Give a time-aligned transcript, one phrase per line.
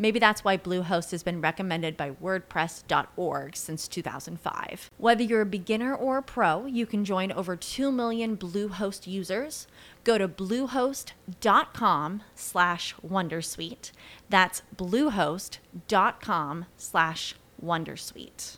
[0.00, 4.90] Maybe that's why Bluehost has been recommended by WordPress.org since 2005.
[4.96, 9.66] Whether you're a beginner or a pro, you can join over 2 million Bluehost users.
[10.02, 13.92] Go to bluehost.com slash Wondersuite.
[14.30, 18.56] That's bluehost.com slash Wondersuite.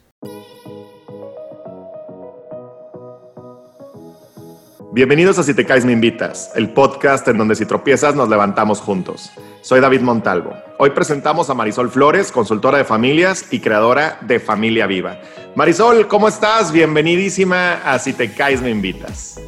[4.92, 8.80] Bienvenidos a Si te caes me invitas, el podcast en donde si tropiezas nos levantamos
[8.80, 9.32] juntos.
[9.62, 10.71] Soy David Montalvo.
[10.84, 15.20] Hoy presentamos a Marisol Flores, consultora de familias y creadora de Familia Viva.
[15.54, 16.72] Marisol, ¿cómo estás?
[16.72, 19.40] Bienvenidísima a Si te caes me invitas.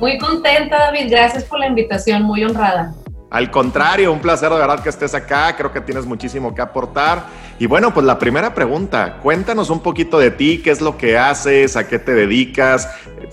[0.00, 1.10] Muy contenta, David.
[1.10, 2.94] Gracias por la invitación, muy honrada.
[3.28, 5.54] Al contrario, un placer de verdad que estés acá.
[5.54, 7.26] Creo que tienes muchísimo que aportar.
[7.58, 11.18] Y bueno, pues la primera pregunta, cuéntanos un poquito de ti, qué es lo que
[11.18, 12.88] haces, a qué te dedicas.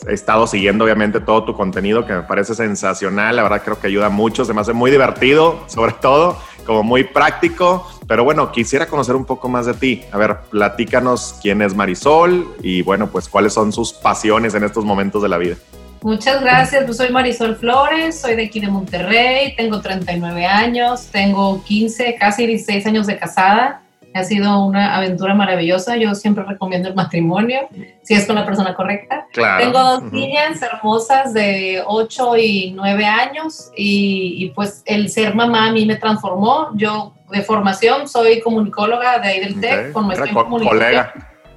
[0.06, 3.38] He estado siguiendo obviamente todo tu contenido que me parece sensacional.
[3.38, 6.38] La verdad creo que ayuda mucho, se me hace muy divertido, sobre todo,
[6.68, 7.90] como muy práctico.
[8.08, 10.04] Pero bueno, quisiera conocer un poco más de ti.
[10.12, 14.86] A ver, platícanos quién es Marisol y bueno, pues cuáles son sus pasiones en estos
[14.86, 15.56] momentos de la vida.
[16.04, 21.64] Muchas gracias, pues soy Marisol Flores, soy de aquí de Monterrey, tengo 39 años, tengo
[21.64, 23.82] 15, casi 16 años de casada.
[24.18, 25.96] Ha sido una aventura maravillosa.
[25.98, 27.68] Yo siempre recomiendo el matrimonio,
[28.04, 29.28] si es con la persona correcta.
[29.34, 35.72] Tengo dos niñas hermosas de 8 y 9 años y, pues el ser mamá a
[35.72, 36.70] mí me transformó.
[36.76, 41.08] Yo de formación soy comunicóloga de ahí del TEC, con comunicación.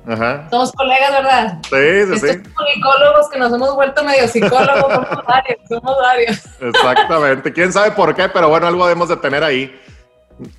[0.07, 0.49] Ajá.
[0.51, 1.59] Somos colegas, ¿verdad?
[1.63, 2.43] Sí, sí, Estos sí.
[2.75, 6.43] psicólogos que nos hemos vuelto medio psicólogos, somos varios, somos varios.
[6.61, 7.53] Exactamente.
[7.53, 8.29] ¿Quién sabe por qué?
[8.29, 9.79] Pero bueno, algo debemos de tener ahí.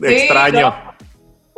[0.01, 0.73] Extraño.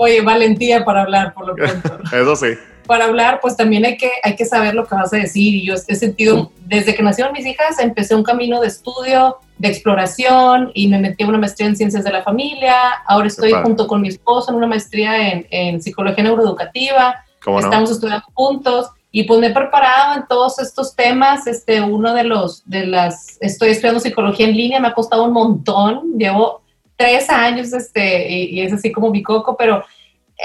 [0.03, 1.99] Oye, valentía para hablar, por lo pronto.
[2.11, 2.47] Eso sí.
[2.85, 5.55] Para hablar, pues también hay que, hay que saber lo que vas a decir.
[5.55, 9.69] Y yo he sentido, desde que nacieron mis hijas, empecé un camino de estudio, de
[9.69, 12.75] exploración y me metí a una maestría en ciencias de la familia.
[13.07, 17.23] Ahora estoy junto con mi esposo en una maestría en, en psicología neuroeducativa
[17.59, 21.45] Estamos estudiando juntos y pues me he preparado en todos estos temas.
[21.45, 25.33] Este, uno de los, de las, estoy estudiando psicología en línea, me ha costado un
[25.33, 26.17] montón.
[26.17, 26.62] Llevo
[27.03, 29.83] tres años, este, y, es así como mi coco, pero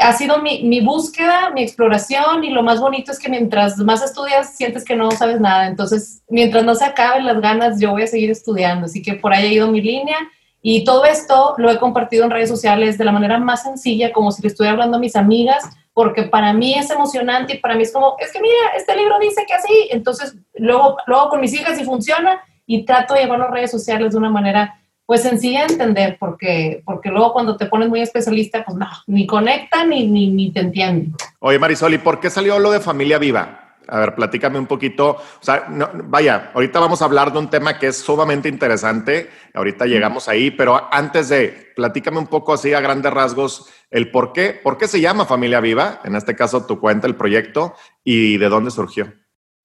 [0.01, 4.03] ha sido mi, mi, búsqueda, mi exploración y lo más bonito es que mientras más
[4.03, 5.69] estudias sientes que no sabes nada.
[5.69, 8.87] Entonces, mientras no se acaben las ganas, yo voy a seguir estudiando.
[8.87, 10.17] Así que por ahí ha ido mi línea
[10.61, 14.33] y todo esto lo he compartido en redes sociales de la manera más sencilla, como
[14.33, 15.65] si le estuviera hablando a mis amigas
[15.95, 19.19] porque para mí es emocionante y para mí es como, es que mira, este libro
[19.21, 23.41] dice que así, entonces luego, luego con mis hijas y funciona y trato de llevar
[23.41, 24.78] las redes sociales de una manera
[25.09, 29.27] pues sencilla de entender, porque, porque luego cuando te pones muy especialista, pues no, ni
[29.27, 31.13] conecta ni, ni, ni te entiende.
[31.39, 33.75] Oye Marisol, ¿y por qué salió lo de familia viva?
[33.89, 35.13] A ver, platícame un poquito.
[35.13, 35.65] O sea,
[36.05, 39.31] vaya, ahorita vamos a hablar de un tema que es sumamente interesante.
[39.55, 44.35] Ahorita llegamos ahí, pero antes de, platícame un poco así a grandes rasgos el por
[44.35, 47.75] qué, por qué se llama Familia Viva, en este caso tu cuenta, el proyecto,
[48.05, 49.11] y de dónde surgió.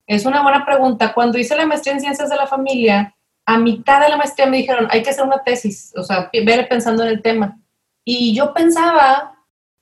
[0.06, 1.12] Es una buena pregunta.
[1.12, 3.13] Cuando hice la maestría en Ciencias de la Familia,
[3.46, 6.68] a mitad de la maestría me dijeron, hay que hacer una tesis, o sea, ver
[6.68, 7.58] pensando en el tema.
[8.04, 9.34] Y yo pensaba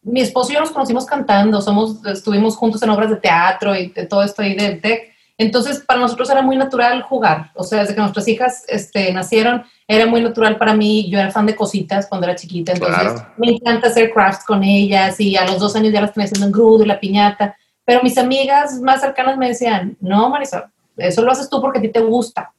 [0.02, 3.88] mi esposo y yo nos conocimos cantando, somos, estuvimos juntos en obras de teatro y
[3.88, 5.12] de todo esto ahí del TEC.
[5.38, 7.50] Entonces, para nosotros era muy natural jugar.
[7.54, 11.08] O sea, desde que nuestras hijas este, nacieron, era muy natural para mí.
[11.10, 15.18] Yo era fan de cositas cuando era chiquita, entonces me encanta hacer crafts con ellas
[15.20, 17.56] y a los dos años ya las tenía haciendo en grudo y la piñata.
[17.84, 20.64] Pero mis amigas más cercanas me decían, no, Marisol,
[20.96, 22.52] eso lo haces tú porque a ti te gusta.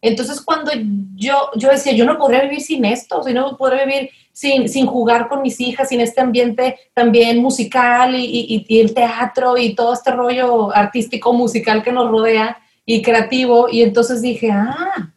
[0.00, 0.70] Entonces, cuando
[1.14, 4.86] yo, yo decía, yo no podría vivir sin esto, si no podría vivir sin, sin
[4.86, 9.94] jugar con mis hijas, sin este ambiente también musical y, y, el teatro y todo
[9.94, 13.68] este rollo artístico, musical que nos rodea y creativo.
[13.70, 15.12] Y entonces dije, ah,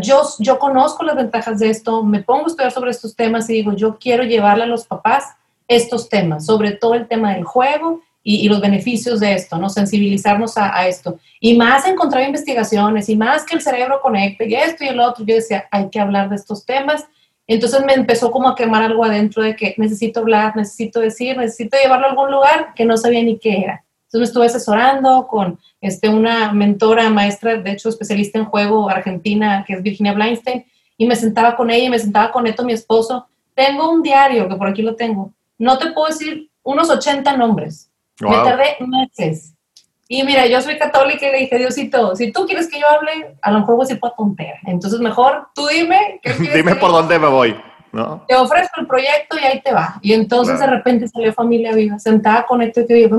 [0.00, 3.54] yo, yo conozco las ventajas de esto, me pongo a estudiar sobre estos temas y
[3.54, 5.24] digo, yo quiero llevarle a los papás
[5.66, 9.68] estos temas, sobre todo el tema del juego y, los beneficios de esto, ¿no?
[9.68, 11.18] Sensibilizarnos a, esto.
[11.40, 15.24] Y más encontrar investigaciones y más que el cerebro conecte y esto y el otro.
[15.24, 17.04] Yo decía, hay que hablar de estos temas.
[17.46, 21.76] Entonces me empezó como a quemar algo adentro de que necesito hablar, necesito decir, necesito
[21.82, 23.84] llevarlo a algún lugar que no sabía ni qué era.
[24.04, 29.64] Entonces me estuve asesorando con este, una mentora, maestra, de hecho especialista en juego argentina,
[29.66, 30.64] que es Virginia Bleinstein,
[30.96, 33.26] y me sentaba con ella y me sentaba con Neto, mi esposo.
[33.54, 35.32] Tengo un diario, que por aquí lo tengo.
[35.58, 37.91] No te puedo decir unos 80 nombres.
[38.30, 39.54] Me tardé meses.
[40.08, 43.36] Y mira, yo soy católica y le dije, Diosito, si tú quieres que yo hable,
[43.40, 44.58] a lo mejor voy a decir tontera.
[44.66, 46.20] Entonces mejor tú dime.
[46.54, 47.56] dime por dónde me voy.
[47.92, 48.24] ¿no?
[48.26, 49.98] Te ofrezco el proyecto y ahí te va.
[50.02, 53.10] Y entonces de repente salió Familia Viva, sentada con esto y que,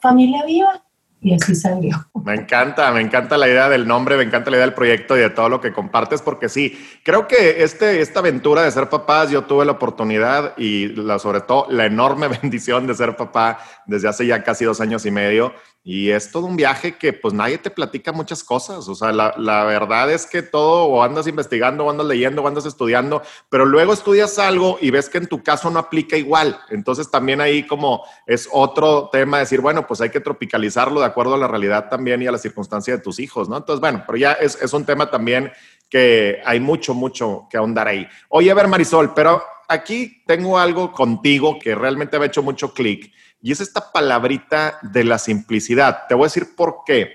[0.00, 0.82] Familia Viva.
[1.24, 2.04] Y así salió.
[2.24, 5.20] Me encanta, me encanta la idea del nombre, me encanta la idea del proyecto y
[5.20, 9.30] de todo lo que compartes, porque sí, creo que este, esta aventura de ser papás,
[9.30, 14.08] yo tuve la oportunidad y la, sobre todo la enorme bendición de ser papá desde
[14.08, 15.52] hace ya casi dos años y medio
[15.84, 18.88] y es todo un viaje que pues nadie te platica muchas cosas.
[18.88, 22.46] O sea, la, la, verdad es que todo o andas investigando o andas leyendo o
[22.46, 26.60] andas estudiando, pero luego estudias algo y ves que en tu caso no aplica igual.
[26.70, 31.34] Entonces también ahí como es otro tema decir, bueno, pues hay que tropicalizarlo de acuerdo
[31.34, 33.56] a la realidad también y a la circunstancia de tus hijos, ¿no?
[33.56, 35.50] Entonces, bueno, pero ya es, es un tema también
[35.88, 38.06] que hay mucho, mucho que ahondar ahí.
[38.28, 42.72] Oye, a ver, Marisol, pero aquí tengo algo contigo que realmente me ha hecho mucho
[42.72, 46.06] clic y es esta palabrita de la simplicidad.
[46.08, 47.14] Te voy a decir por qué.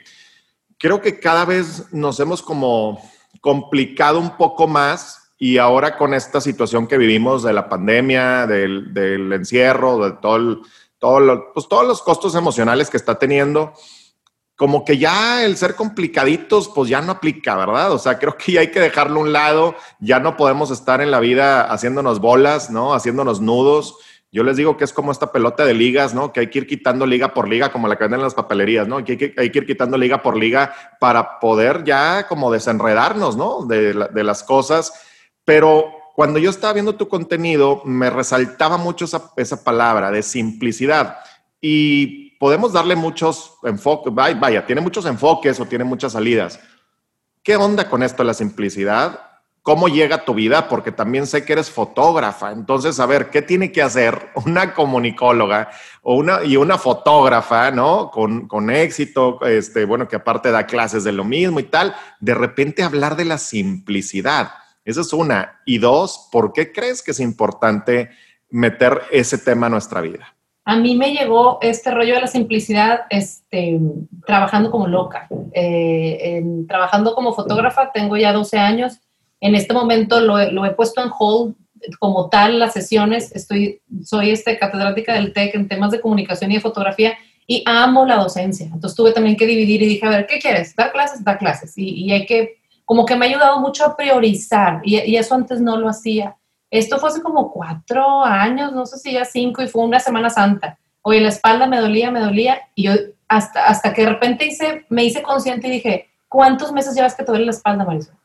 [0.77, 3.01] Creo que cada vez nos hemos como
[3.41, 9.31] complicado un poco más y ahora con esta situación que vivimos de la pandemia, del,
[9.31, 10.61] encierro, de todo,
[10.99, 13.73] todo pues todos los costos emocionales que está teniendo,
[14.57, 17.93] como que ya el ser complicaditos, pues ya no aplica, ¿verdad?
[17.93, 20.99] O sea, creo que ya hay que dejarlo a un lado, ya no podemos estar
[20.99, 22.93] en la vida haciéndonos bolas, ¿no?
[22.93, 23.97] Haciéndonos nudos
[24.31, 26.33] yo les digo que es como esta pelota de ligas, ¿no?
[26.33, 28.87] Que hay que ir quitando liga por liga, como la que venden en las papelerías,
[28.87, 29.03] ¿no?
[29.03, 33.65] Que hay, que ir quitando liga por liga para poder ya como desenredarnos, ¿no?
[33.65, 34.93] De, de las cosas.
[35.45, 41.19] Pero cuando yo estaba viendo tu contenido, me resaltaba mucho esa, esa palabra de simplicidad.
[41.61, 46.59] Y podemos darle muchos enfoques, vaya, tiene muchos enfoques o tiene muchas salidas.
[47.43, 49.27] ¿Qué onda con esto de la simplicidad?
[49.67, 52.53] cómo llega a tu vida, porque también sé que eres fotógrafa.
[52.53, 55.69] Entonces, a ver, ¿qué tiene que hacer una comunicóloga
[56.03, 58.09] o una, y una fotógrafa, ¿no?
[58.09, 62.33] Con, con éxito, este, bueno, que aparte da clases de lo mismo y tal, de
[62.33, 64.51] repente hablar de la simplicidad.
[64.85, 65.59] Esa es una.
[65.65, 68.11] Y dos, ¿por qué crees que es importante
[68.49, 70.36] meter ese tema a nuestra vida?
[70.67, 73.79] A mí me llegó este rollo de la simplicidad este,
[74.25, 75.27] trabajando como loca.
[75.53, 78.99] Eh, trabajando como fotógrafa, tengo ya 12 años
[79.39, 81.55] en este momento lo, he puesto en hold
[81.99, 83.35] como tal las sesiones.
[83.35, 87.13] Estoy, soy este, catedrática del TEC en temas de comunicación y de fotografía
[87.45, 88.65] y amo la docencia.
[88.65, 90.75] Entonces tuve también que dividir y dije, a ver, ¿qué quieres?
[90.75, 91.23] ¿Dar clases?
[91.23, 91.73] Dar clases.
[91.77, 95.61] Y, hay que, como que me ha ayudado mucho a priorizar y, y, eso antes
[95.61, 96.35] no lo hacía.
[96.69, 100.29] Esto fue hace como cuatro años, no sé si ya cinco, y fue una Semana
[100.29, 100.77] Santa.
[101.01, 102.93] Oye, la espalda me dolía, me dolía, y yo
[103.27, 107.23] hasta, hasta que de repente hice, me hice consciente y dije, ¿cuántos meses llevas que
[107.23, 108.15] te duele la espalda, Marisol?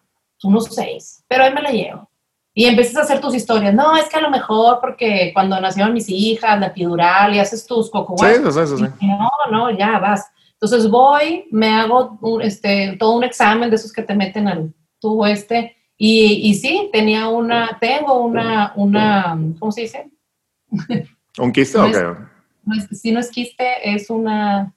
[0.45, 2.09] unos seis, pero ahí me la llevo.
[2.55, 3.73] Y empiezas a hacer tus historias.
[3.73, 7.67] No, es que a lo mejor porque cuando nacieron mis hijas, la epidural y haces
[7.67, 8.17] tus coco.
[8.19, 9.07] Sí, sí, sí.
[9.07, 10.31] No, no, ya vas.
[10.53, 15.27] Entonces voy, me hago este, todo un examen de esos que te meten al tubo
[15.27, 15.77] este.
[15.97, 20.11] Y, y sí, tenía una, tengo una, una, ¿cómo se dice?
[21.39, 22.33] ¿Un quiste o qué?
[22.93, 24.75] si no es quiste, es una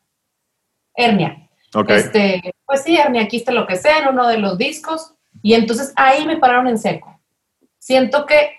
[0.94, 1.50] hernia.
[1.74, 1.98] Okay.
[1.98, 5.14] Este, pues sí, hernia, quiste, lo que sea, en uno de los discos.
[5.42, 7.20] Y entonces ahí me pararon en seco.
[7.78, 8.52] Siento que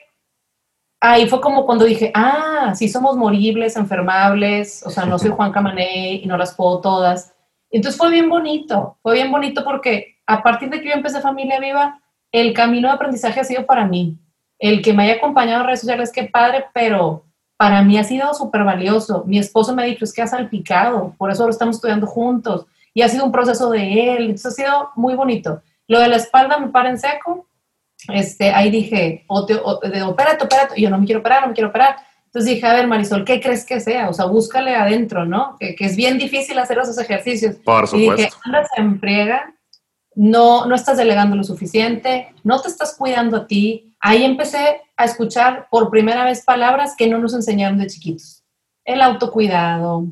[1.00, 5.52] ahí fue como cuando dije, ah, sí somos moribles, enfermables, o sea, no soy Juan
[5.52, 7.34] Camané y no las puedo todas.
[7.70, 11.60] Entonces fue bien bonito, fue bien bonito porque a partir de que yo empecé Familia
[11.60, 12.00] Viva,
[12.32, 14.18] el camino de aprendizaje ha sido para mí.
[14.58, 17.24] El que me haya acompañado en redes sociales, qué padre, pero
[17.56, 19.24] para mí ha sido súper valioso.
[19.26, 22.66] Mi esposo me ha dicho, es que ha salpicado, por eso lo estamos estudiando juntos.
[22.92, 25.62] Y ha sido un proceso de él, entonces ha sido muy bonito.
[25.88, 27.46] Lo de la espalda me para en seco.
[28.08, 30.74] Este, ahí dije, o te, opérate, opérate.
[30.76, 31.96] Y yo no me quiero operar, no me quiero operar.
[32.26, 34.08] Entonces dije, a ver, Marisol, ¿qué crees que sea?
[34.08, 35.56] O sea, búscale adentro, ¿no?
[35.58, 37.56] Que, es bien difícil hacer esos ejercicios.
[37.56, 38.14] Por supuesto.
[38.14, 39.54] Y dije, andas en friega,
[40.16, 43.94] no, no estás delegando lo suficiente, no te estás cuidando a ti.
[44.00, 48.42] Ahí empecé a escuchar por primera vez palabras que no nos enseñaron de chiquitos.
[48.84, 50.06] El autocuidado,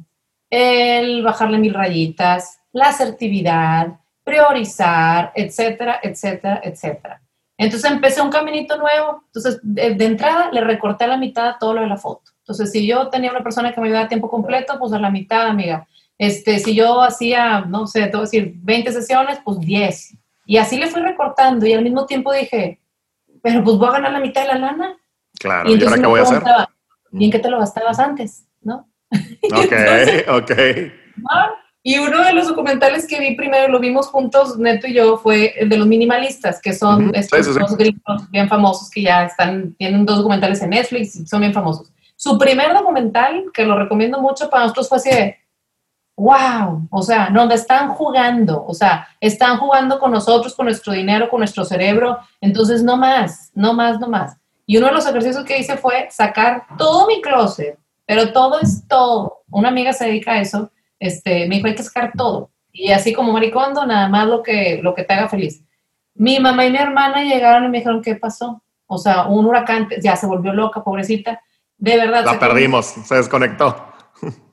[0.50, 7.22] el bajarle mil rayitas, la asertividad, priorizar, etcétera, etcétera, etcétera.
[7.56, 9.22] Entonces empecé un caminito nuevo.
[9.26, 12.32] Entonces, de, entrada, le recorté a la mitad todo lo de la foto.
[12.40, 15.10] Entonces, si yo tenía una persona que me ayudaba a tiempo completo, pues a la
[15.10, 15.86] mitad, amiga.
[16.18, 20.16] Este, si yo hacía, no sé, te voy a decir, 20 sesiones, pues 10.
[20.46, 22.80] Y así le fui recortando y al mismo tiempo dije,
[23.42, 24.96] pero pues voy a ganar la mitad de la lana.
[25.38, 26.42] Claro, ¿y, ahora qué voy a hacer?
[27.12, 28.46] ¿Y en qué te lo gastabas antes?
[28.62, 28.88] ¿No?
[29.52, 29.72] Ok,
[30.28, 30.52] ok.
[31.86, 35.52] Y uno de los documentales que vi primero, lo vimos juntos, Neto y yo, fue
[35.58, 40.06] el de los minimalistas, que son estos dos gringos bien famosos que ya están, tienen
[40.06, 41.92] dos documentales en Netflix y son bien famosos.
[42.16, 45.36] Su primer documental, que lo recomiendo mucho para nosotros, fue así de,
[46.16, 51.28] wow, o sea, donde están jugando, o sea, están jugando con nosotros, con nuestro dinero,
[51.28, 54.36] con nuestro cerebro, entonces no más, no más, no más.
[54.66, 58.86] Y uno de los ejercicios que hice fue sacar todo mi closet, pero todo es
[58.86, 59.42] todo.
[59.50, 60.70] Una amiga se dedica a eso
[61.04, 62.50] este, me dijo, hay que sacar todo.
[62.72, 65.62] Y así como maricondo, nada más lo que, lo que te haga feliz.
[66.14, 68.62] Mi mamá y mi hermana llegaron y me dijeron, ¿qué pasó?
[68.86, 71.40] O sea, un huracán, ya se volvió loca, pobrecita.
[71.76, 72.24] De verdad.
[72.24, 73.92] La perdimos, se desconectó.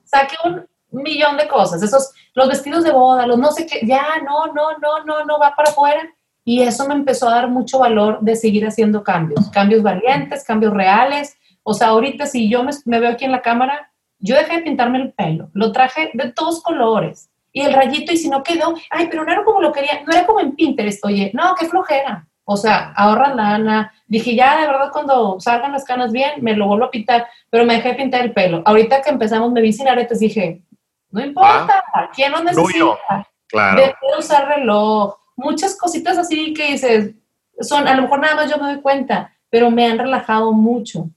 [0.04, 4.02] Saqué un millón de cosas, esos, los vestidos de boda, los no sé qué, ya,
[4.24, 6.02] no, no, no, no, no, va para afuera.
[6.44, 10.74] Y eso me empezó a dar mucho valor de seguir haciendo cambios, cambios valientes, cambios
[10.74, 11.36] reales.
[11.62, 14.62] O sea, ahorita si yo me, me veo aquí en la cámara, yo dejé de
[14.62, 17.30] pintarme el pelo, lo traje de todos colores.
[17.52, 20.12] Y el rayito, y si no quedó, ay, pero no era como lo quería, no
[20.12, 22.26] era como en Pinterest, oye, no, qué flojera.
[22.44, 23.92] O sea, ahorra lana.
[24.06, 27.64] Dije, ya, de verdad, cuando salgan las canas bien, me lo vuelvo a pintar, pero
[27.64, 28.62] me dejé de pintar el pelo.
[28.64, 30.62] Ahorita que empezamos, me vi sin aretes, dije,
[31.12, 33.28] no importa, ah, ¿quién no necesita?
[33.46, 33.82] Claro.
[33.82, 37.14] De usar reloj, muchas cositas así que dices,
[37.60, 41.08] son, a lo mejor nada más yo me doy cuenta, pero me han relajado mucho.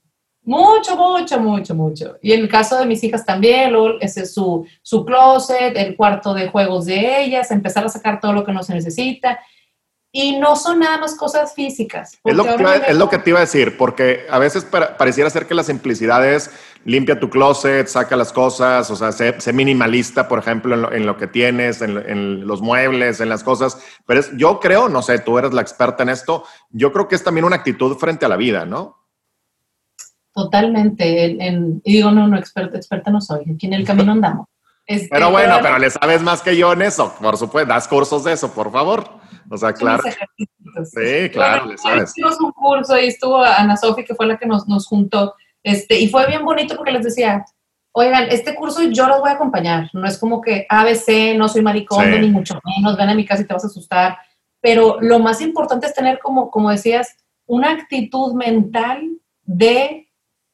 [0.42, 2.18] Mucho, mucho, mucho, mucho.
[2.22, 6.34] Y en el caso de mis hijas también, ese es su, su closet, el cuarto
[6.34, 9.40] de juegos de ellas, empezar a sacar todo lo que no se necesita.
[10.12, 12.16] Y no son nada más cosas físicas.
[12.22, 15.46] Es lo, que es lo, que te iba a decir, porque a veces pareciera ser
[15.46, 16.52] que la simplicidad es
[16.86, 21.26] limpia tu closet, saca las cosas, o sea, sé, minimalista, por ejemplo, en lo, que
[21.26, 23.78] tienes, en, en, los muebles, en las cosas.
[24.06, 27.16] Pero es, yo creo, no sé, tú eres la experta en esto, yo creo que
[27.16, 28.96] es también una actitud frente a la vida, ¿no?
[30.32, 31.24] Totalmente.
[31.24, 33.40] En, y digo, no, no, experta, experta no soy.
[33.54, 34.46] Aquí en el camino andamos.
[34.86, 37.12] Este, pero bueno, pero le sabes más que yo en eso.
[37.20, 39.08] Por supuesto, das cursos de eso, por favor.
[39.50, 40.02] O sea, claro.
[40.84, 42.10] Sí, claro, le sabes.
[42.10, 45.34] Hicimos un curso y estuvo Ana Sofi, que fue la que nos, nos juntó.
[45.66, 47.44] Este, y fue bien bonito porque les decía,
[47.90, 49.90] oigan, este curso yo los voy a acompañar.
[49.92, 53.42] No es como que ABC, no soy maricón, ni mucho menos, ven a mi casa
[53.42, 54.16] y te vas a asustar.
[54.60, 59.10] Pero lo más importante es tener, como, como decías, una actitud mental
[59.42, 60.08] de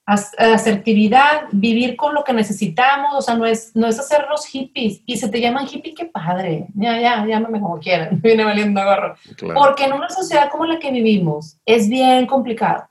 [0.06, 5.02] asertividad, vivir con lo que necesitamos, o sea, no es, no es hacer los hippies.
[5.04, 6.68] Y se te llaman hippie, qué padre.
[6.74, 9.14] Ya, ya, llámame como quieran, viene valiendo gorro.
[9.54, 12.88] Porque en una sociedad como la que vivimos es bien complicado.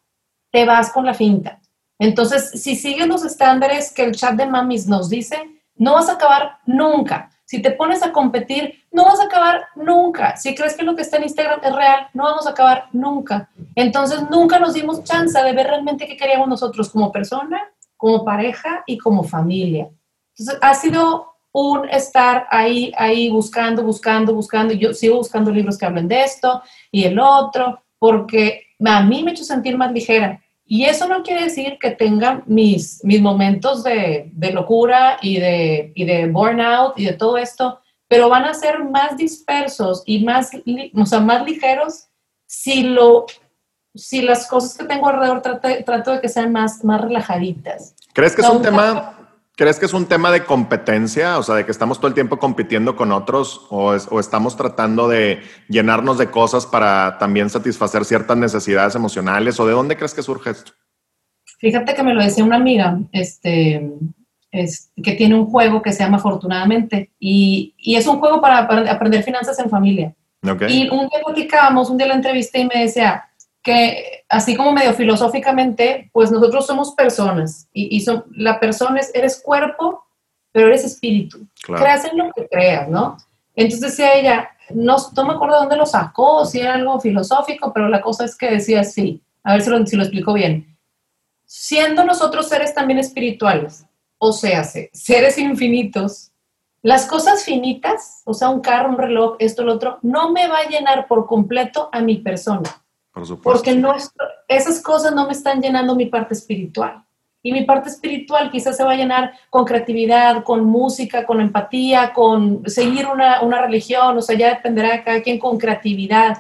[0.51, 1.61] Te vas con la finta.
[2.01, 5.38] Entonces, si sigues los estándares que el chat de mamis nos dice,
[5.75, 7.29] no vas a acabar nunca.
[7.46, 10.36] Si te pones a competir, no vas a acabar nunca.
[10.36, 13.51] Si crees que lo que está en Instagram es real, no vamos a acabar nunca.
[13.75, 17.62] Entonces, nunca nos dimos chance de ver realmente qué queríamos nosotros como persona,
[17.98, 19.88] como pareja y como familia.
[20.36, 24.74] Entonces, ha sido un estar ahí, ahí buscando, buscando, buscando.
[24.74, 29.29] Yo sigo buscando libros que hablen de esto y el otro, porque a mí me
[29.29, 30.41] ha hecho sentir más ligera.
[30.74, 35.92] Y eso no quiere decir que tenga mis, mis momentos de, de locura y de,
[35.96, 40.51] y de burnout y de todo esto, pero van a ser más dispersos y más,
[40.96, 42.08] o sea, más ligeros
[42.46, 43.25] si, lo,
[43.94, 47.94] si las cosas que tengo alrededor trato, trato de que sean más, más relajaditas.
[48.13, 49.21] ¿Crees que es un tema
[49.62, 51.38] ¿Crees que es un tema de competencia?
[51.38, 55.39] O sea, de que estamos todo el tiempo compitiendo con otros o, estamos tratando de
[55.70, 60.50] llenarnos de cosas para también satisfacer ciertas necesidades emocionales o de dónde crees que surge
[60.50, 60.72] esto?
[61.60, 63.88] Fíjate que me lo decía una amiga, este,
[64.51, 69.60] que tiene un juego que se llama Afortunadamente y, es un juego para, aprender finanzas
[69.60, 70.15] en familia.
[70.68, 73.30] Y un día platicábamos, un día la entrevisté y me decía,
[73.63, 79.12] que así como medio filosóficamente, pues nosotros somos personas y, y son, la persona es,
[79.13, 80.03] eres cuerpo,
[80.51, 81.46] pero eres espíritu.
[81.65, 83.18] Creas en lo que creas, ¿no?
[83.56, 87.88] Entonces decía ella, no, no me acuerdo dónde lo sacó, si era algo filosófico, pero
[87.88, 90.77] la cosa es que decía sí, a ver si lo, si lo explico bien.
[91.46, 93.86] Siendo nosotros seres también espirituales,
[94.18, 96.32] o sea, seres infinitos,
[96.82, 100.60] las cosas finitas, o sea, un carro, un reloj, esto, lo otro, no me va
[100.60, 102.82] a llenar por completo a mi persona
[103.44, 103.94] porque no
[104.48, 107.03] esas cosas no me están llenando mi parte espiritual.
[107.44, 112.13] Y mi parte espiritual quizás se va a llenar con creatividad, con música, con empatía,
[112.13, 116.38] con seguir una, una religión, o sea, ya dependerá de cada quien con creatividad.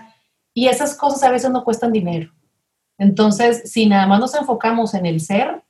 [0.53, 2.31] Y esas cosas a veces no cuestan dinero.
[2.99, 5.63] Entonces, si nada más nos enfocamos en el ser,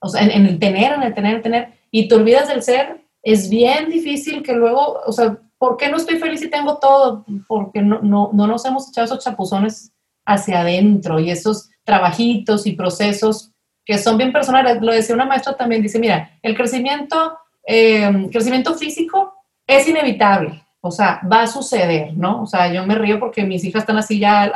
[0.00, 2.62] o sea, en, el tener, en el tener, en el tener, y te olvidas del
[2.62, 6.78] ser, es bien difícil que luego, o sea, ¿por qué no estoy feliz y tengo
[6.78, 7.26] todo?
[7.46, 9.92] Porque no, no, no nos hemos echado esos chapuzones
[10.28, 13.50] hacia adentro y esos trabajitos y procesos
[13.84, 14.80] que son bien personales.
[14.82, 19.34] Lo decía una maestra también, dice, mira, el crecimiento, eh, crecimiento físico
[19.66, 22.42] es inevitable, o sea, va a suceder, ¿no?
[22.42, 24.52] O sea, yo me río porque mis hijas están así ya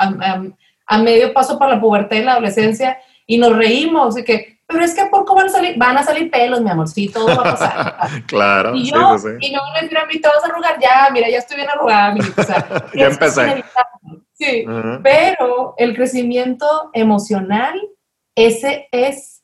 [0.86, 4.84] a, medio paso para la pubertad y la adolescencia y nos reímos de que, pero
[4.84, 5.78] es que ¿por qué van a salir?
[5.78, 7.96] Van a salir pelos, mi amor, sí, todo va a pasar.
[8.26, 8.74] claro.
[8.74, 11.38] Y yo, sí, sí, y no les digo a mí, a arrugar, ya, mira, ya
[11.38, 13.64] estoy bien arrugada, mi o sea, ya empecé.
[14.42, 14.64] Sí,
[15.02, 17.80] pero el crecimiento emocional,
[18.34, 19.42] ese es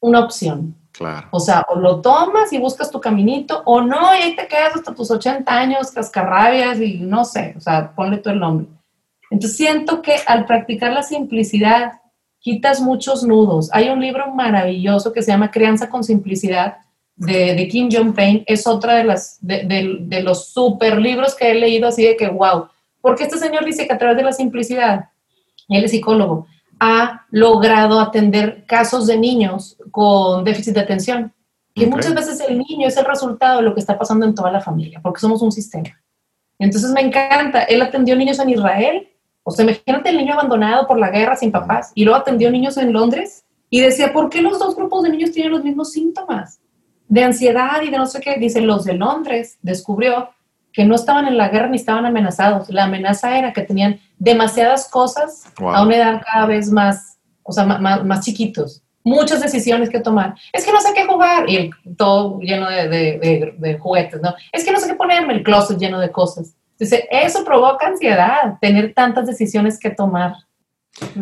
[0.00, 0.76] una opción.
[0.92, 1.28] Claro.
[1.30, 4.76] O sea, o lo tomas y buscas tu caminito, o no, y ahí te quedas
[4.76, 8.66] hasta tus 80 años, cascarrabias y no sé, o sea, ponle tú el nombre.
[9.30, 12.00] Entonces siento que al practicar la simplicidad,
[12.38, 13.70] quitas muchos nudos.
[13.72, 16.76] Hay un libro maravilloso que se llama Crianza con Simplicidad
[17.16, 18.44] de, de Kim Jong-un.
[18.46, 22.28] Es otra de, las, de, de los super libros que he leído así de que,
[22.28, 22.68] wow.
[23.06, 25.10] Porque este señor dice que a través de la simplicidad,
[25.68, 26.48] él es psicólogo,
[26.80, 31.32] ha logrado atender casos de niños con déficit de atención,
[31.72, 34.50] que muchas veces el niño es el resultado de lo que está pasando en toda
[34.50, 35.96] la familia, porque somos un sistema.
[36.58, 39.08] Entonces me encanta, él atendió niños en Israel,
[39.44, 42.76] o sea, imagínate el niño abandonado por la guerra sin papás, y luego atendió niños
[42.76, 46.58] en Londres y decía, ¿por qué los dos grupos de niños tienen los mismos síntomas?
[47.06, 48.34] De ansiedad y de no sé qué.
[48.36, 50.30] Dice, los de Londres descubrió
[50.76, 52.68] que no estaban en la guerra ni estaban amenazados.
[52.68, 57.64] La amenaza era que tenían demasiadas cosas a una edad cada vez más, o sea,
[57.64, 58.82] más, más, chiquitos.
[59.02, 60.34] Muchas decisiones que tomar.
[60.52, 64.34] Es que no sé qué jugar y todo lleno de, de, de, juguetes, ¿no?
[64.52, 66.54] Es que no sé qué ponerme, el closet lleno de cosas.
[66.78, 70.34] Dice, eso provoca ansiedad, tener tantas decisiones que tomar.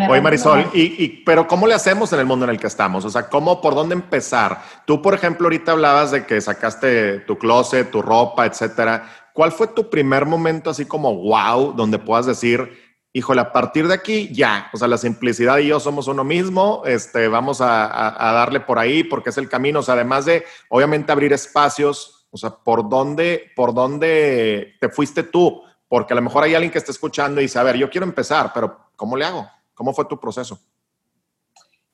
[0.08, 3.04] Oye, Marisol, y, y, pero ¿cómo le hacemos en el mundo en el que estamos?
[3.04, 4.62] O sea, ¿cómo, por dónde empezar?
[4.86, 9.10] Tú, por ejemplo, ahorita hablabas de que sacaste tu closet, tu ropa, etcétera.
[9.32, 12.70] ¿Cuál fue tu primer momento así como wow, donde puedas decir,
[13.12, 16.82] híjole, a partir de aquí ya, o sea, la simplicidad y yo somos uno mismo,
[16.84, 21.10] este, vamos a, darle por ahí porque es el camino, o sea, además de, obviamente,
[21.10, 25.62] abrir espacios, o sea, ¿por dónde, por dónde te fuiste tú?
[25.88, 28.04] Porque a lo mejor hay alguien que está escuchando y dice, a ver, yo quiero
[28.04, 29.48] empezar, pero ¿cómo le hago?
[29.74, 30.58] ¿Cómo fue tu proceso?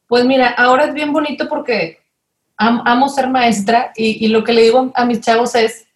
[0.07, 1.99] Pues mira, ahora es bien bonito porque
[2.57, 5.87] amo ser maestra y, y lo que le digo a mis chavos es,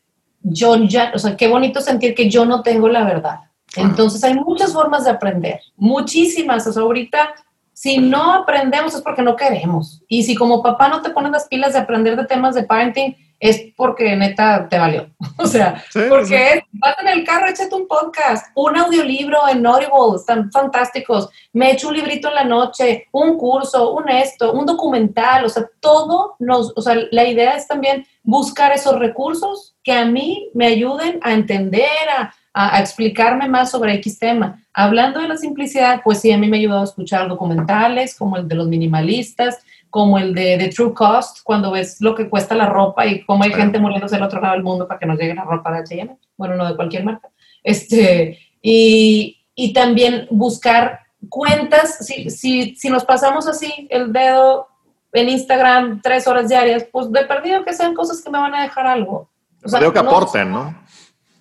[0.42, 3.40] yo ya, o sea, qué bonito sentir que yo no tengo la verdad.
[3.76, 6.66] Entonces hay muchas formas de aprender, muchísimas.
[6.66, 7.34] O sea, ahorita,
[7.72, 10.02] si no aprendemos es porque no queremos.
[10.06, 13.16] Y si como papá no te pones las pilas de aprender de temas de parenting,
[13.40, 15.08] es porque neta te valió.
[15.36, 20.50] O sea, porque vas en el carro, échate un podcast, un audiolibro en Audible, están
[20.50, 21.28] fantásticos.
[21.52, 25.68] Me echo un librito en la noche, un curso, un esto, un documental, o sea,
[25.80, 30.66] todo nos, o sea, la idea es también buscar esos recursos que a mí me
[30.66, 34.62] ayuden a entender, a, a, explicarme más sobre X tema.
[34.72, 38.36] Hablando de la simplicidad, pues sí, a mí me ha ayudado a escuchar documentales como
[38.36, 39.58] el de los minimalistas,
[39.94, 43.44] como el de The True Cost, cuando ves lo que cuesta la ropa y cómo
[43.44, 45.78] hay gente muriéndose del otro lado del mundo para que nos llegue la ropa de
[45.78, 47.28] H&M, bueno, no de cualquier marca.
[47.62, 54.66] Este, y, y también buscar cuentas, si, si, si nos pasamos así el dedo
[55.12, 58.64] en Instagram tres horas diarias, pues de perdido que sean cosas que me van a
[58.64, 59.30] dejar algo.
[59.64, 60.76] O sea, que aporten, ¿no?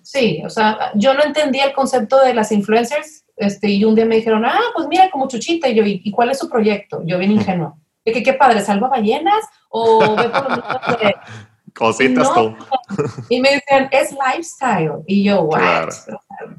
[0.00, 4.04] Sí, o sea, yo no entendía el concepto de las influencers, este, y un día
[4.04, 7.02] me dijeron, ah, pues mira, como Chuchita, y yo, ¿y cuál es su proyecto?
[7.04, 7.80] Yo bien ingenuo.
[8.04, 9.44] De que qué padre, ¿salva ballenas?
[9.70, 11.14] O ve por los de...
[11.74, 12.54] Cositas tú.
[13.28, 15.02] Y me decían, es lifestyle.
[15.06, 15.58] Y yo, what?
[15.58, 15.90] Claro.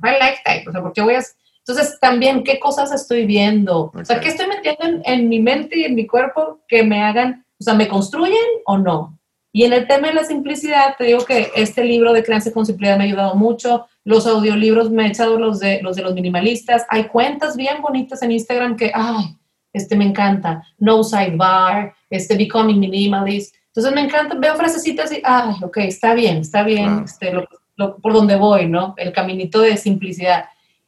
[0.04, 0.68] lifestyle?
[0.68, 1.22] O sea, ¿por qué voy a...?
[1.68, 3.92] Entonces, también, ¿qué cosas estoy viendo?
[3.94, 7.02] O sea, ¿qué estoy metiendo en, en, mi mente y en mi cuerpo que me
[7.02, 9.18] hagan, o sea, me construyen o no?
[9.56, 12.66] Y en el tema de la simplicidad, te digo que este libro de Crianza con
[12.66, 13.88] Simplicidad me ha ayudado mucho.
[14.04, 16.86] Los audiolibros me he echado los de los, de los minimalistas.
[16.90, 19.38] Hay cuentas bien bonitas en Instagram que, ay,
[19.76, 20.64] este me encanta.
[20.78, 23.56] No sidebar, este Becoming Minimalist.
[23.68, 27.34] Entonces me encanta, veo frasecitas y, ay, ok, está bien, está bien, este,
[27.76, 28.94] por donde voy, ¿no?
[28.98, 30.46] El caminito de simplicidad.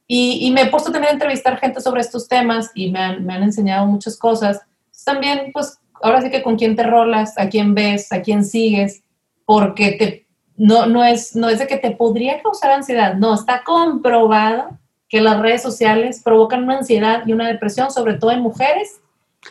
[0.08, 3.26] Y, y, me he puesto también a entrevistar gente sobre estos temas y me han,
[3.26, 4.62] me han enseñado muchas cosas.
[5.04, 9.04] También, pues, ahora sí que con quién te rolas, a quién ves, a quién sigues,
[9.44, 13.64] porque te, no, no, es, no es de que te podría causar ansiedad, no, está
[13.66, 19.00] comprobado que las redes sociales provocan una ansiedad y una depresión, sobre todo en mujeres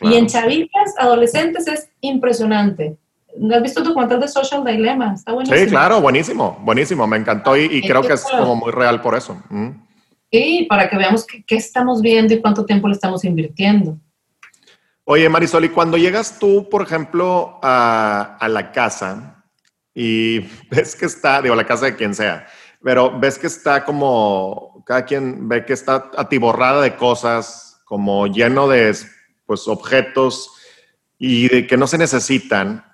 [0.01, 2.97] y en chavitas, adolescentes, es impresionante.
[3.53, 5.13] ¿Has visto tu cuenta de Social Dilemma?
[5.13, 5.59] Está buenísimo.
[5.59, 9.41] Sí, claro, buenísimo, buenísimo, me encantó y, creo que es como muy real por eso.
[9.49, 9.69] Mm.
[10.31, 13.97] Sí, para que veamos qué estamos viendo y cuánto tiempo le estamos invirtiendo.
[15.09, 19.41] Oye, Marisol, y cuando llegas tú, por ejemplo, a, la casa
[19.95, 20.39] y
[20.69, 22.45] ves que está, digo, la casa de quien sea,
[22.83, 28.67] pero ves que está como, cada quien ve que está atiborrada de cosas, como lleno
[28.67, 28.95] de
[29.45, 30.51] pues, objetos
[31.17, 32.85] y de que no se necesitan.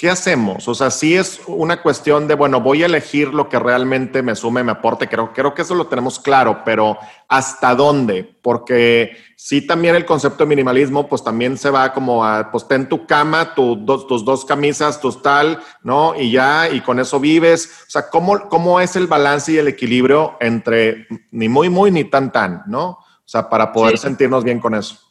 [0.00, 0.66] ¿Qué hacemos?
[0.66, 4.34] O sea, sí es una cuestión de, bueno, voy a elegir lo que realmente me
[4.34, 6.96] sume, me aporte, creo, creo que eso lo tenemos claro, pero
[7.28, 8.24] ¿hasta dónde?
[8.40, 12.88] Porque sí también el concepto de minimalismo, pues también se va como a, pues ten
[12.88, 16.18] tu cama, tu, tus dos camisas, tus tal, ¿no?
[16.18, 17.70] Y ya, y con eso vives.
[17.86, 22.04] O sea, ¿cómo, ¿cómo es el balance y el equilibrio entre ni muy, muy, ni
[22.04, 22.88] tan, tan, ¿no?
[22.88, 25.09] O sea, para poder sentirnos bien con eso.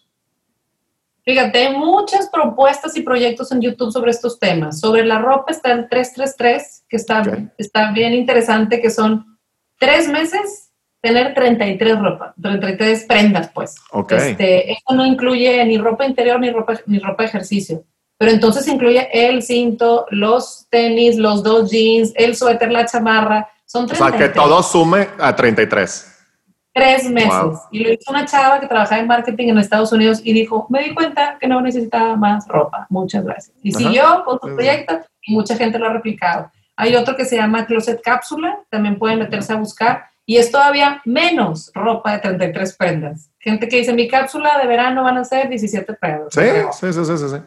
[1.30, 4.80] Fíjate, hay muchas propuestas y proyectos en YouTube sobre estos temas.
[4.80, 7.22] Sobre la ropa está el 333, que está,
[7.56, 9.38] está bien interesante, que son
[9.78, 10.72] tres meses
[11.04, 13.76] tener 33 ropa, 33 prendas, pues.
[14.10, 17.84] Este, esto no incluye ni ropa interior ni ropa, ni ropa de ejercicio.
[18.18, 23.48] Pero entonces incluye el cinto, los tenis, los dos jeans, el suéter, la chamarra.
[23.66, 24.02] Son 33.
[24.02, 26.19] O sea, que todo sume a 33
[26.74, 27.60] tres meses.
[27.72, 30.84] Y lo hizo una chava que trabajaba en marketing en Estados Unidos y dijo, me
[30.84, 32.88] di cuenta que no necesitaba más ropa.
[32.90, 33.56] Muchas gracias.
[33.62, 36.52] Y siguió con su proyecto y mucha gente lo ha replicado.
[36.76, 40.06] Hay otro que se llama Closet Cápsula, también pueden meterse a buscar.
[40.26, 43.32] Y es todavía menos ropa de 33 prendas.
[43.40, 46.34] Gente que dice, mi cápsula de verano van a ser 17 prendas.
[46.34, 47.38] Sí, sí, sí, sí, sí.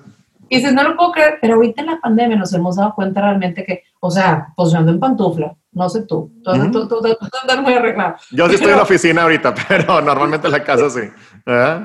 [0.53, 3.23] Y dices, no lo puedo creer, pero ahorita en la pandemia nos hemos dado cuenta
[3.23, 7.01] realmente que, o sea, pues yo ando en pantufla, no sé tú, tú, tú, tú,
[7.01, 8.17] tú muy arreglado.
[8.33, 11.09] Yo sí estoy en la oficina ahorita, pero normalmente en la casa sí.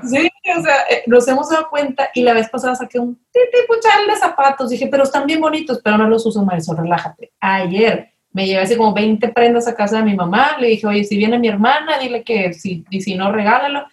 [0.03, 3.73] Sí, o sea, eh, nos hemos dado cuenta y la vez pasada saqué un tipo
[3.75, 7.31] de zapatos, dije, pero están bien bonitos, pero no los uso, Marisol, relájate.
[7.39, 11.05] Ayer me llevé así como 20 prendas a casa de mi mamá, le dije, oye,
[11.05, 13.85] si viene mi hermana, dile que si, y si no, regálalo.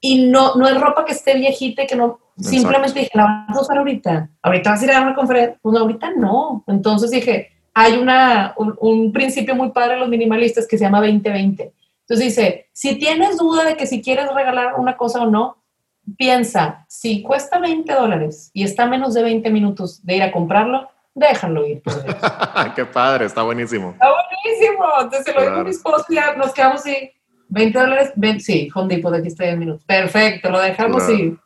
[0.00, 3.56] Y no, no es ropa que esté viejita y que no, Simplemente dije, ¿la vas
[3.56, 4.28] a usar ahorita?
[4.42, 5.58] ¿Ahorita vas a ir a dar una conferencia?
[5.60, 6.64] Pues ahorita no.
[6.66, 11.72] Entonces dije, hay una, un, principio muy padre de los minimalistas que se llama 2020.
[12.00, 15.58] Entonces dice, si tienes duda de que si quieres regalar una cosa o no,
[16.16, 20.88] piensa, si cuesta 20 dólares y está menos de 20 minutos de ir a comprarlo,
[21.14, 21.82] déjalo ir.
[22.76, 23.90] Qué padre, está buenísimo.
[23.92, 24.84] Está buenísimo.
[25.00, 27.10] Entonces se lo digo a mi esposo y nos quedamos así,
[27.48, 29.84] 20 dólares, sí, Home Depot de aquí está 10 minutos.
[29.84, 31.36] Perfecto, lo dejamos así.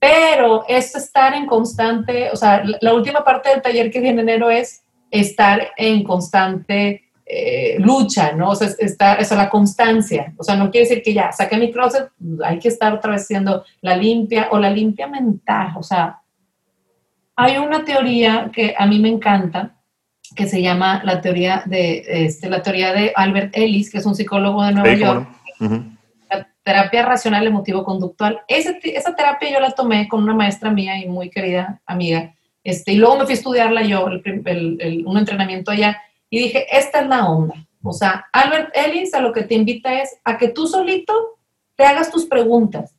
[0.00, 4.28] Pero es estar en constante, o sea, la última parte del taller que viene en
[4.30, 8.50] enero es estar en constante eh, lucha, ¿no?
[8.50, 10.32] O sea, está, es la constancia.
[10.36, 12.08] O sea, no quiere decir que ya saque mi closet,
[12.42, 15.74] hay que estar otra vez haciendo la limpia o la limpia mental.
[15.76, 16.20] O sea,
[17.36, 19.76] hay una teoría que a mí me encanta,
[20.34, 24.14] que se llama la teoría de, este, la teoría de Albert Ellis, que es un
[24.14, 25.28] psicólogo de Nueva York
[26.70, 28.42] terapia racional emotivo-conductual.
[28.46, 32.96] Esa, terapia yo la tomé con una maestra mía y muy querida amiga, este, y
[32.96, 37.54] luego me fui a estudiarla yo, un entrenamiento allá, y dije, esta es la onda.
[37.82, 41.38] O sea, Albert Ellis a lo que te invita es a que tú solito
[41.74, 42.94] te hagas tus preguntas.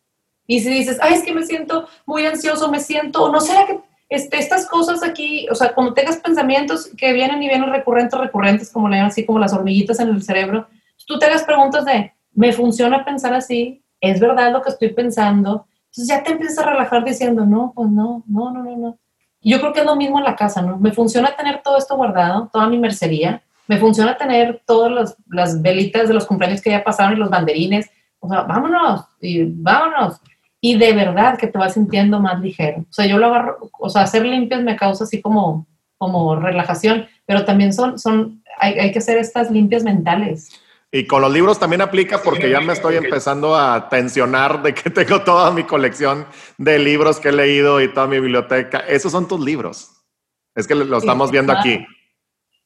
[0.48, 3.80] Y si dices, ay, es que me siento muy ansioso, me siento, no sé, que
[4.10, 8.70] este, estas cosas aquí, o sea, cuando tengas pensamientos que vienen y vienen recurrentes, recurrentes,
[8.70, 10.68] como le llaman así, como las hormiguitas en el cerebro,
[11.06, 15.66] tú te hagas preguntas de, me funciona pensar así, es verdad lo que estoy pensando.
[15.86, 18.98] Entonces ya te empiezas a relajar diciendo, no, pues no, no, no, no, no.
[19.42, 20.78] Yo creo que es lo mismo en la casa, ¿no?
[20.78, 23.42] Me funciona tener todo esto guardado, toda mi mercería.
[23.68, 27.90] Me funciona tener todas las, velitas de los cumpleaños que ya pasaron y los banderines.
[28.20, 30.20] O sea, vámonos, y vámonos.
[30.60, 32.82] Y de verdad que te vas sintiendo más ligero.
[32.82, 35.66] O sea, yo lo agarro, o sea, hacer limpias me causa así como,
[35.98, 40.61] como relajación, pero también son, son, hay, hay que hacer estas limpias mentales.
[40.94, 44.90] Y con los libros también aplica porque ya me estoy empezando a tensionar de que
[44.90, 46.28] tengo toda mi colección
[46.58, 48.80] de libros que he leído y toda mi biblioteca.
[48.80, 49.90] Esos son tus libros.
[50.54, 51.86] Es que lo estamos viendo aquí.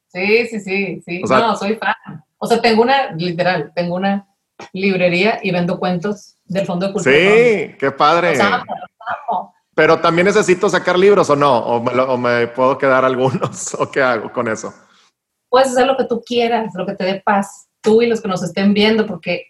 [0.07, 1.21] Sí, sí, sí, sí.
[1.21, 2.23] no, soy fan.
[2.39, 4.27] O sea, tengo una, literal, tengo una
[4.73, 7.15] librería y vendo cuentos del Fondo de Cultura.
[7.15, 8.39] Sí, qué padre.
[9.75, 13.91] Pero también necesito sacar libros o no, o me, o me puedo quedar algunos, o
[13.91, 14.73] qué hago con eso.
[15.49, 18.27] Puedes hacer lo que tú quieras, lo que te dé paz tú y los que
[18.27, 19.47] nos estén viendo, porque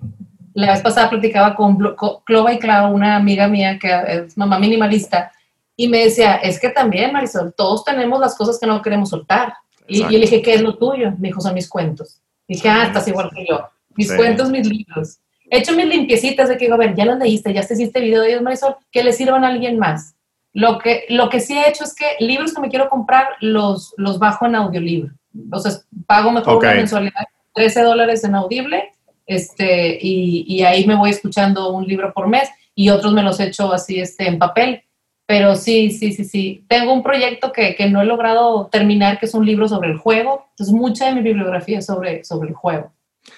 [0.54, 1.78] la vez pasada platicaba con
[2.24, 5.32] Clova y Clau, una amiga mía que es mamá minimalista,
[5.76, 9.54] y me decía, es que también, Marisol, todos tenemos las cosas que no queremos soltar.
[9.88, 11.12] Y, yo le dije, ¿qué es lo tuyo?
[11.20, 12.22] Me dijo, son mis cuentos.
[12.48, 13.68] dije, ah, estás igual que yo.
[13.96, 15.20] Mis cuentos, mis libros.
[15.50, 18.22] He hecho mis limpiecitas de que, a ver, ya las leíste, ya te hiciste video
[18.22, 20.16] de ellos, Marisol, que le sirvan a alguien más.
[20.54, 23.94] Lo que, lo que sí he hecho es que libros que me quiero comprar los,
[23.98, 25.14] los bajo en audiolibro.
[25.52, 25.74] O sea,
[26.08, 28.92] pago mejor una mensualidad 13 dólares en Audible,
[29.26, 33.74] este, y, ahí me voy escuchando un libro por mes y otros me los echo
[33.74, 34.84] así este, en papel.
[35.28, 36.66] Pero sí, sí, sí, sí.
[36.68, 40.46] Tengo un proyecto que, no he logrado terminar, que es un libro sobre el juego.
[40.52, 42.94] Entonces, mucha de mi bibliografía es sobre, sobre el juego.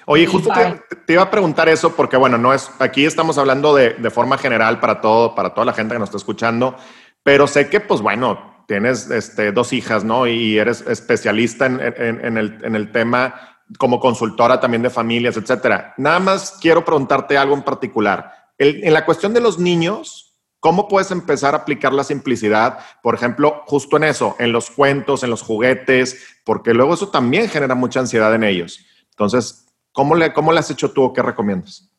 [0.05, 0.51] Oye, justo
[1.05, 4.37] te, iba a preguntar eso porque, bueno, no es, aquí estamos hablando de, de, forma
[4.37, 6.75] general para todo, para toda la gente que nos está escuchando,
[7.23, 10.27] pero sé que, pues bueno, tienes este, dos hijas, ¿no?
[10.27, 15.37] Y eres especialista en, en, en, el, en el tema como consultora también de familias,
[15.37, 15.93] etcétera.
[15.97, 18.33] Nada más quiero preguntarte algo en particular.
[18.57, 22.79] en la cuestión de los niños, ¿cómo puedes empezar a aplicar la simplicidad?
[23.03, 27.49] Por ejemplo, justo en eso, en los cuentos, en los juguetes, porque luego eso también
[27.49, 28.79] genera mucha ansiedad en ellos.
[29.11, 31.89] Entonces, ¿Cómo le, cómo le has hecho tú o qué recomiendas?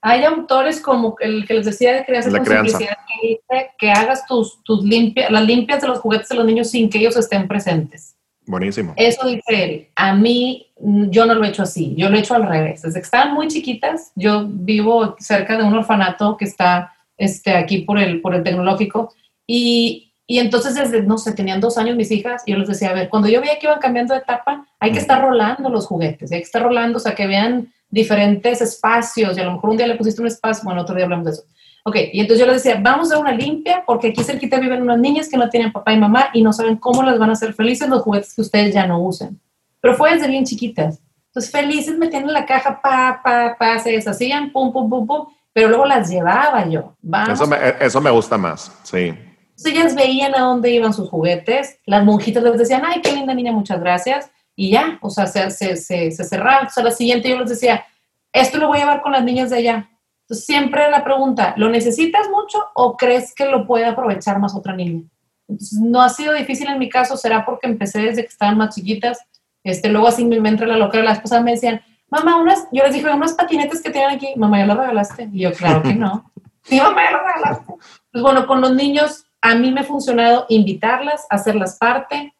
[0.00, 4.26] Hay autores como el que les decía de crianza con simplicidad que dice que hagas
[4.26, 7.46] tus, tus limpias, las limpias de los juguetes de los niños sin que ellos estén
[7.46, 8.16] presentes.
[8.46, 8.94] Buenísimo.
[8.96, 9.88] Eso dice él.
[9.94, 12.82] A mí, yo no lo he hecho así, yo lo he hecho al revés.
[12.82, 17.78] Desde que estaban muy chiquitas, yo vivo cerca de un orfanato que está este, aquí
[17.78, 19.12] por el, por el tecnológico
[19.46, 22.88] y y entonces desde, no sé, tenían dos años mis hijas y yo les decía,
[22.88, 25.86] a ver, cuando yo veía que iban cambiando de etapa, hay que estar rolando los
[25.86, 29.68] juguetes, hay que estar rolando, o sea, que vean diferentes espacios y a lo mejor
[29.68, 31.42] un día le pusiste un espacio, bueno, otro día hablamos de eso.
[31.84, 34.98] Ok, y entonces yo les decía, vamos a una limpia porque aquí cerquita viven unas
[34.98, 37.54] niñas que no tienen papá y mamá y no saben cómo las van a hacer
[37.54, 39.40] felices los juguetes que ustedes ya no usen.
[39.80, 41.00] Pero fue desde bien chiquitas.
[41.26, 45.26] Entonces felices metiendo en la caja, pa, pa, pa, se deshacían, pum, pum, pum, pum,
[45.52, 46.94] pero luego las llevaba yo.
[47.30, 48.98] Eso me, eso me gusta más, sí.
[49.06, 53.34] Entonces ellas veían a dónde iban sus juguetes, las monjitas les decían, ay, qué linda
[53.34, 56.66] niña, muchas gracias, y ya, o sea, se, se, se, se cerraban.
[56.66, 57.84] O sea, la siguiente yo les decía,
[58.32, 59.90] esto lo voy a llevar con las niñas de allá.
[60.32, 64.74] Entonces siempre la pregunta, ¿lo necesitas mucho o crees que lo puede aprovechar más otra
[64.74, 65.02] niña?
[65.46, 68.74] Entonces, no ha sido difícil en mi caso, será porque empecé desde que estaban más
[68.74, 69.18] chiquitas.
[69.62, 72.94] Este, luego así me entra la locura, las esposas me decían, mamá, unas, yo les
[72.94, 75.28] dije, unas patinetes que tienen aquí, mamá, ¿ya las regalaste?
[75.30, 76.32] Y yo, claro que no.
[76.62, 77.74] Sí, mamá, ya las regalaste.
[78.10, 82.32] Pues bueno, con los niños a mí me ha funcionado invitarlas, hacerlas parte,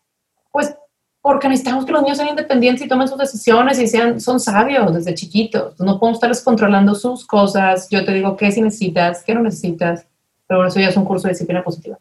[0.50, 0.74] pues
[1.22, 4.92] porque necesitamos que los niños sean independientes y tomen sus decisiones y sean, son sabios
[4.92, 5.78] desde chiquitos.
[5.80, 7.88] No podemos estarles controlando sus cosas.
[7.90, 10.04] Yo te digo qué si necesitas, qué no necesitas,
[10.48, 11.96] pero eso ya es un curso de disciplina positiva.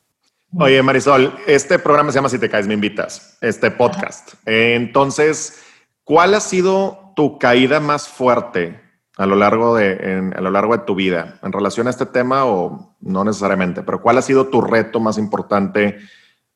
[0.58, 4.34] Oye, Marisol, este programa se llama Si te caes, me invitas, este podcast.
[4.46, 5.62] Entonces,
[6.04, 8.82] ¿cuál ha sido tu caída más fuerte
[9.18, 12.46] a lo largo de, a lo largo de tu vida en relación a este tema
[12.46, 16.00] o no necesariamente, pero cuál ha sido tu reto más importante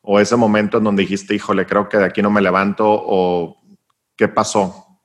[0.06, 3.58] o ese momento en donde dijiste, híjole, creo que de aquí no me levanto o
[4.16, 5.00] qué pasó?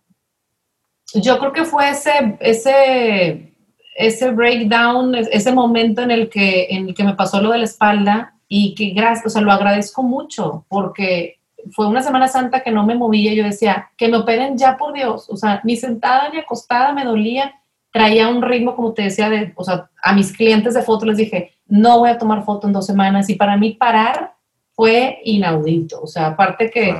[1.14, 3.54] Yo creo que fue ese, ese,
[3.96, 7.64] ese breakdown, ese momento en el, que, en el que me pasó lo de la
[7.64, 11.40] espalda y que gracias, o sea, lo agradezco mucho porque
[11.72, 14.92] fue una Semana Santa que no me movía, yo decía, que me operen ya por
[14.92, 17.54] Dios, o sea, ni sentada ni acostada me dolía,
[17.92, 21.16] traía un ritmo, como te decía, de, o sea, a mis clientes de foto les
[21.16, 24.34] dije, no voy a tomar foto en dos semanas, y para mí parar
[24.80, 26.96] fue inaudito, o sea, aparte que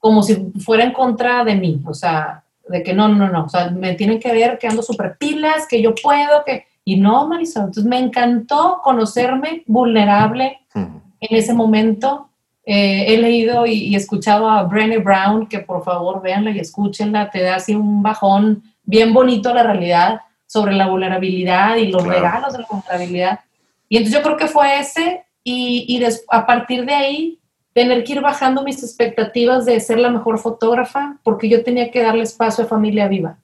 [0.00, 3.48] como si fuera en contra de mí, o sea, de que no, no, no, o
[3.48, 6.64] sea, me tienen que ver que ando súper pilas, que yo puedo, que...
[6.84, 12.28] Y no, Marisol, entonces me encantó conocerme vulnerable en ese momento,
[12.64, 17.40] eh, he leído y, escuchado a Brené Brown, que por favor véanla y escúchenla, te
[17.40, 22.52] da así un bajón bien bonito a la realidad sobre la vulnerabilidad y los regalos
[22.52, 23.40] de la vulnerabilidad.
[23.88, 27.40] Y entonces yo creo que fue ese y, y a partir de ahí
[27.72, 32.02] tener que ir bajando mis expectativas de ser la mejor fotógrafa porque yo tenía que
[32.02, 33.38] darle espacio a familia viva.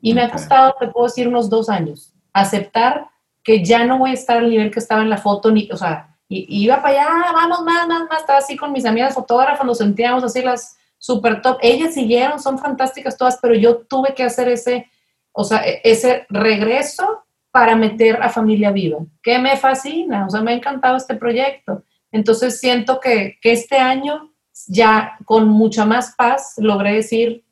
[0.00, 3.08] Y me ha costado, te puedo decir, unos dos años aceptar
[3.42, 5.76] que ya no voy a estar al nivel que estaba en la foto, ni, o
[5.76, 9.66] sea, y, iba para allá, vamos más, más, más, estaba así con mis amigas fotógrafas,
[9.66, 11.58] nos sentíamos así las super top.
[11.62, 14.88] Ellas siguieron, son fantásticas todas, pero yo tuve que hacer ese,
[15.32, 20.40] o sea, e, ese regreso para meter a Familia Viva, que me fascina, o sea,
[20.40, 21.82] me ha encantado este proyecto.
[22.12, 24.32] Entonces siento que, que este año
[24.68, 27.44] ya con mucha más paz logré decir,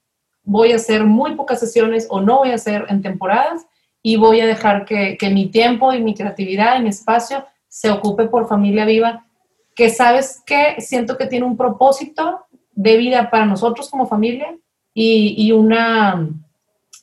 [0.42, 3.66] voy a hacer muy pocas sesiones o no voy a hacer en temporadas
[4.02, 7.90] y voy a dejar que, que mi tiempo y mi creatividad y mi espacio se
[7.90, 9.26] ocupe por familia viva,
[9.74, 14.56] que sabes que siento que tiene un propósito de vida para nosotros como familia
[14.94, 16.28] y, una,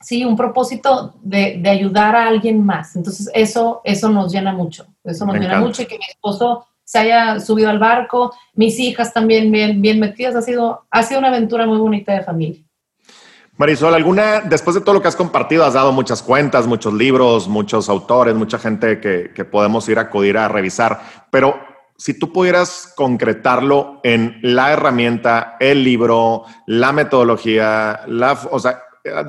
[0.05, 2.95] sí, un propósito de, ayudar a alguien más.
[2.95, 6.99] Entonces eso, eso nos llena mucho, eso nos llena mucho y que mi esposo se
[6.99, 11.29] haya subido al barco, mis hijas también bien, bien metidas, ha sido, ha sido una
[11.29, 12.63] aventura muy bonita de familia.
[13.57, 17.47] Marisol, alguna, después de todo lo que has compartido, has dado muchas cuentas, muchos libros,
[17.47, 21.57] muchos autores, mucha gente que, podemos ir a acudir a revisar, pero
[21.97, 28.84] si tú pudieras concretarlo en la herramienta, el libro, la metodología, la, o sea,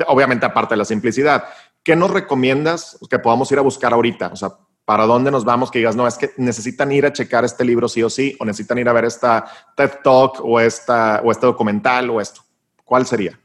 [0.06, 1.44] obviamente aparte de la simplicidad,
[1.82, 4.28] ¿qué nos recomiendas que podamos ir a buscar ahorita?
[4.32, 4.50] O sea,
[4.84, 5.70] ¿para dónde nos vamos?
[5.70, 8.44] Que digas, no, es que necesitan ir a checar este libro sí o sí, o
[8.44, 9.44] necesitan ir a ver esta
[9.76, 12.42] TED Talk o, esta, o este documental o esto.
[12.84, 13.38] ¿Cuál sería?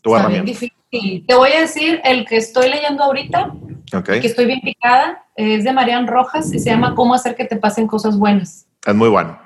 [0.00, 0.50] Tu Está bien herramienta.
[0.90, 1.26] difícil.
[1.26, 3.52] Te voy a decir el que estoy leyendo ahorita,
[3.94, 4.04] Ok.
[4.04, 7.56] que estoy bien picada, es de Marian Rojas y se llama Cómo hacer que te
[7.56, 8.66] pasen cosas buenas.
[8.86, 9.38] Es muy bueno.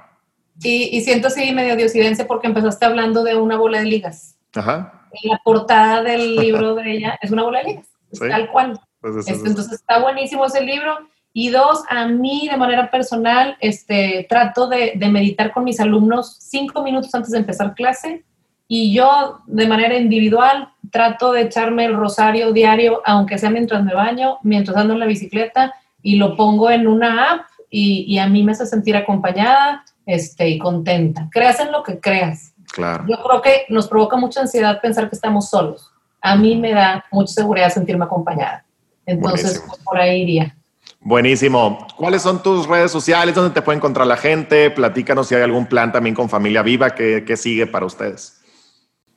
[0.63, 4.37] Y, y siento así medio diosidencia porque empezaste hablando de una bola de ligas.
[4.55, 5.02] Ajá.
[5.25, 8.29] La portada del libro de ella es una bola de ligas, Sí.
[8.29, 8.81] tal cual.
[9.01, 10.99] Pues eso Este, es- entonces está buenísimo ese libro.
[11.35, 16.37] Y dos, a mí de manera personal, este, trato de, de meditar con mis alumnos
[16.41, 18.25] cinco minutos antes de empezar clase.
[18.69, 23.95] Y yo de manera individual trato de echarme el rosario diario, aunque sea mientras me
[23.95, 28.27] baño, mientras ando en la bicicleta, y lo pongo en una app y, y a
[28.29, 31.29] mí me hace sentir acompañada este, y contenta.
[31.31, 32.52] Creas en lo que creas.
[32.73, 33.05] Claro.
[33.09, 35.91] Yo creo que nos provoca mucha ansiedad pensar que estamos solos.
[36.21, 38.65] A mí me da mucha seguridad sentirme acompañada.
[39.07, 40.57] Entonces, pues, por ahí iría.
[41.01, 41.87] Buenísimo.
[41.97, 43.35] ¿Cuáles son tus redes sociales?
[43.35, 44.71] ¿Dónde te puede encontrar la gente?
[44.71, 48.42] Platícanos si hay algún plan también con Familia Viva que, que sigue para ustedes.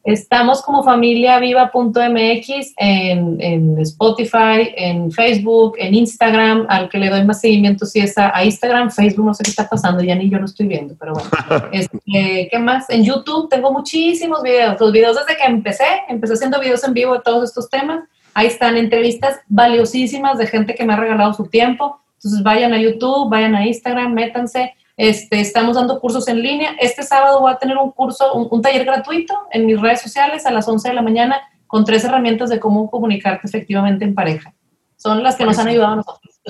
[0.06, 6.68] Estamos como familiaviva.mx en, en Spotify, en Facebook, en Instagram.
[6.70, 8.92] Al que le doy más seguimiento sí es a, a Instagram.
[8.92, 11.30] Facebook no sé qué está pasando, ya ni yo lo estoy viendo, pero bueno.
[11.72, 12.88] Este, ¿Qué más?
[12.92, 14.80] En YouTube tengo muchísimos videos.
[14.80, 18.04] Los videos desde que empecé, empecé haciendo videos en vivo de todos estos temas.
[18.36, 22.00] Ahí están entrevistas valiosísimas de gente que me ha regalado su tiempo.
[22.18, 24.76] Entonces vayan a YouTube, vayan a Instagram, métanse.
[24.98, 26.76] Este, estamos dando cursos en línea.
[26.80, 30.46] Este sábado voy a tener un curso, un, un taller gratuito en mis redes sociales
[30.46, 34.54] a las 11 de la mañana con tres herramientas de cómo comunicarte efectivamente en pareja.
[34.96, 36.42] Son las que nos han ayudado a nosotros.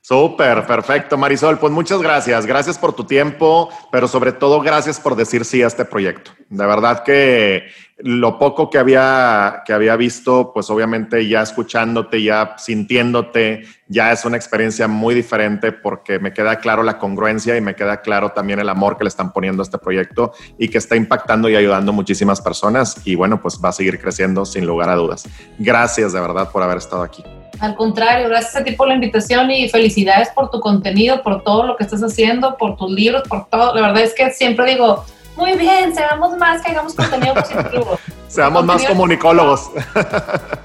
[0.00, 1.58] Súper, perfecto, Marisol.
[1.58, 2.46] Pues muchas gracias.
[2.46, 6.30] Gracias por tu tiempo, pero sobre todo gracias por decir sí a este proyecto.
[6.48, 7.64] De verdad que
[7.98, 14.24] lo poco que había, que había visto, pues obviamente ya escuchándote, ya sintiéndote, ya es
[14.24, 18.58] una experiencia muy diferente porque me queda claro la congruencia y me queda claro también
[18.58, 21.92] el amor que le están poniendo a este proyecto y que está impactando y ayudando
[21.92, 23.00] muchísimas personas.
[23.04, 25.28] Y bueno, pues va a seguir creciendo sin lugar a dudas.
[25.58, 27.22] Gracias de verdad por haber estado aquí.
[27.60, 31.64] Al contrario, gracias a ti por la invitación y felicidades por tu contenido, por todo
[31.64, 33.72] lo que estás haciendo, por tus libros, por todo.
[33.74, 35.04] La verdad es que siempre digo,
[35.36, 37.98] muy bien, seamos más, que hagamos contenido positivo.
[38.28, 39.70] Seamos más Contenido comunicólogos,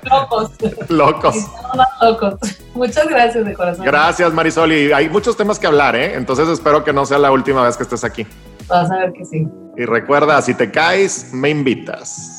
[0.04, 0.52] Locos.
[0.90, 1.36] locos.
[1.36, 2.34] Seamos más locos.
[2.74, 3.86] Muchas gracias de corazón.
[3.86, 4.74] Gracias, Marisol.
[4.74, 6.16] Y hay muchos temas que hablar, ¿eh?
[6.16, 8.26] Entonces espero que no sea la última vez que estés aquí.
[8.68, 9.48] Vas a ver que sí.
[9.78, 12.39] Y recuerda, si te caes, me invitas.